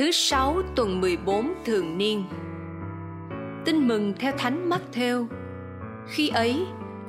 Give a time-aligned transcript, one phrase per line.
[0.00, 2.24] thứ sáu tuần 14 thường niên.
[3.64, 5.26] Tin mừng theo Thánh Matthew.
[6.06, 6.66] Khi ấy,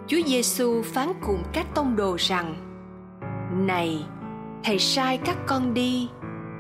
[0.08, 2.56] Chúa Giêsu phán cùng các tông đồ rằng:
[3.68, 4.06] Này,
[4.64, 6.10] thầy sai các con đi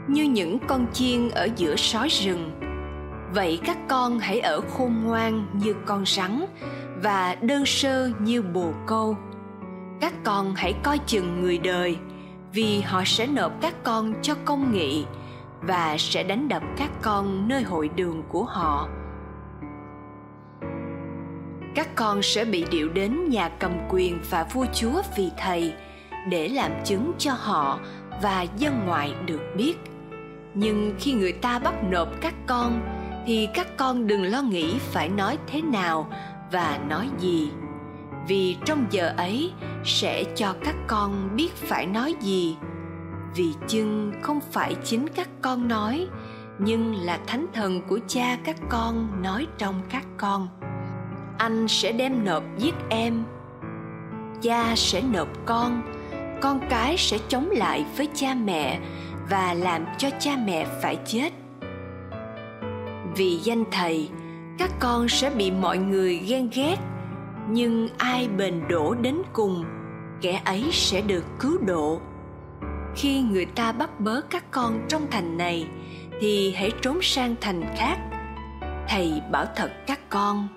[0.07, 2.51] như những con chiên ở giữa sói rừng.
[3.33, 6.45] Vậy các con hãy ở khôn ngoan như con rắn
[7.03, 9.17] và đơn sơ như bồ câu.
[10.01, 11.97] Các con hãy coi chừng người đời,
[12.53, 15.05] vì họ sẽ nộp các con cho công nghị
[15.61, 18.89] và sẽ đánh đập các con nơi hội đường của họ.
[21.75, 25.73] Các con sẽ bị điệu đến nhà cầm quyền và vua chúa vì thầy,
[26.29, 27.79] để làm chứng cho họ
[28.21, 29.73] và dân ngoại được biết.
[30.53, 32.81] Nhưng khi người ta bắt nộp các con,
[33.25, 36.07] thì các con đừng lo nghĩ phải nói thế nào
[36.51, 37.51] và nói gì.
[38.27, 39.51] Vì trong giờ ấy
[39.83, 42.57] sẽ cho các con biết phải nói gì
[43.35, 46.07] vì chưng không phải chính các con nói,
[46.59, 50.47] nhưng là thánh thần của cha các con nói trong các con.
[51.37, 53.23] Anh sẽ đem nộp giết em,
[54.41, 55.81] cha sẽ nộp con
[56.41, 58.79] con cái sẽ chống lại với cha mẹ
[59.29, 61.33] và làm cho cha mẹ phải chết.
[63.15, 64.09] Vì danh thầy,
[64.57, 66.75] các con sẽ bị mọi người ghen ghét,
[67.49, 69.65] nhưng ai bền đổ đến cùng,
[70.21, 72.01] kẻ ấy sẽ được cứu độ
[72.95, 75.67] khi người ta bắt bớ các con trong thành này,
[76.21, 77.97] thì hãy trốn sang thành khác.
[78.87, 80.47] Thầy bảo thật các con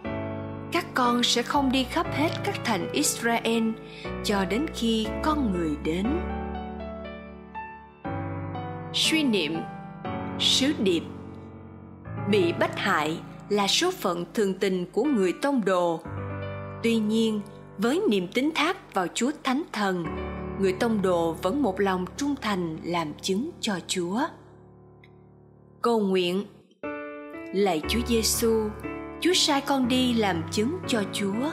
[0.75, 3.71] các con sẽ không đi khắp hết các thành israel
[4.25, 6.07] cho đến khi con người đến.
[8.93, 9.57] Suy niệm,
[10.39, 11.03] sứ điệp.
[12.31, 13.19] Bị bách hại
[13.49, 16.01] là số phận thường tình của người tông đồ.
[16.83, 17.41] Tuy nhiên,
[17.79, 20.05] với niềm tín thác vào chúa thánh thần
[20.61, 24.21] người tông đồ vẫn một lòng trung thành làm chứng cho Chúa.
[25.83, 26.45] Cầu nguyện
[27.55, 28.69] Lạy Chúa Giêsu,
[29.21, 31.51] Chúa sai con đi làm chứng cho Chúa.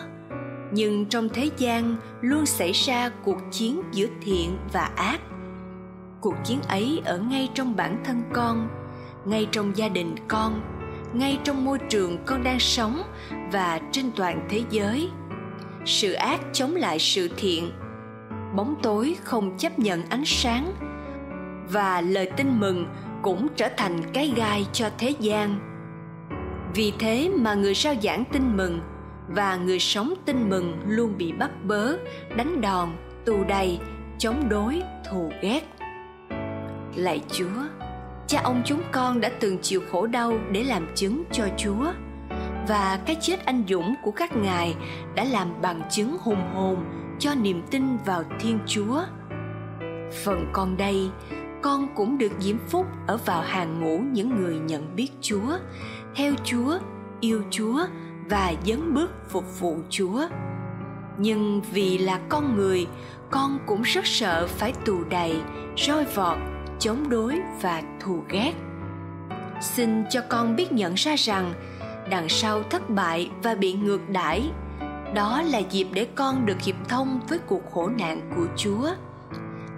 [0.73, 5.21] Nhưng trong thế gian luôn xảy ra cuộc chiến giữa thiện và ác.
[6.21, 8.69] Cuộc chiến ấy ở ngay trong bản thân con,
[9.25, 10.61] ngay trong gia đình con,
[11.13, 13.01] ngay trong môi trường con đang sống
[13.51, 15.09] và trên toàn thế giới.
[15.85, 17.71] Sự ác chống lại sự thiện
[18.55, 20.73] bóng tối không chấp nhận ánh sáng,
[21.71, 22.87] và lời tin mừng
[23.21, 25.59] cũng trở thành cái gai cho thế gian.
[26.73, 28.81] Vì thế mà người rao giảng tin mừng
[29.29, 31.95] và người sống tin mừng luôn bị bắt bớ,
[32.35, 32.89] đánh đòn,
[33.25, 33.79] tù đầy,
[34.17, 34.81] chống đối,
[35.11, 35.61] thù ghét.
[36.95, 37.61] Lạy chúa,
[38.27, 41.91] cha ông chúng con đã từng chịu khổ đau để làm chứng cho chúa,
[42.67, 44.75] và cái chết anh dũng của các ngài
[45.15, 46.77] đã làm bằng chứng hùng hồn
[47.21, 49.01] cho niềm tin vào thiên chúa.
[50.23, 51.09] Phần con đây,
[51.61, 55.57] con cũng được diễm phúc ở vào hàng ngũ những người nhận biết chúa,
[56.15, 56.77] theo chúa,
[57.19, 57.85] yêu chúa
[58.29, 60.27] và dấn bước phục vụ chúa.
[61.17, 62.87] Nhưng vì là con người,
[63.31, 65.41] con cũng rất sợ phải tù đầy,
[65.77, 66.37] roi vọt,
[66.79, 68.53] chống đối và thù ghét.
[69.61, 71.53] Xin cho con biết nhận ra rằng
[72.09, 74.51] đằng sau thất bại và bị ngược đãi
[75.13, 78.89] đó là dịp để con được hiệp thông với cuộc khổ nạn của chúa.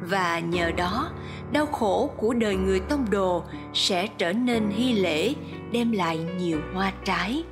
[0.02, 1.12] Và nhờ đó,
[1.52, 3.44] đau khổ của đời người tông đồ
[3.74, 5.34] sẽ trở nên hy lễ,
[5.72, 7.44] đem lại nhiều hoa trái.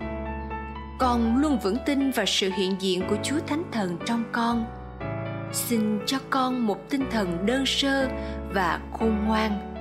[1.00, 4.66] Con luôn vững tin vào sự hiện diện của chúa thánh thần trong con.
[5.54, 8.08] Xin cho con một tinh thần đơn sơ
[8.54, 9.76] và khôn ngoan,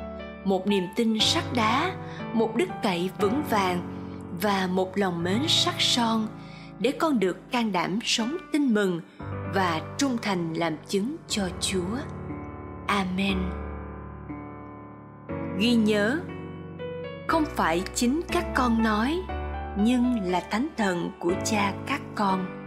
[0.45, 1.93] một niềm tin sắt đá,
[2.33, 3.83] một đức cậy vững vàng
[4.41, 6.27] và một lòng mến sắc son
[6.81, 9.01] để con được can đảm sống tin mừng
[9.55, 11.97] và trung thành làm chứng cho Chúa.
[12.87, 13.39] Amen.
[15.59, 16.21] Ghi nhớ,
[17.29, 19.21] không phải chính các con nói,
[19.79, 22.60] nhưng là Thánh Thần của Cha các con.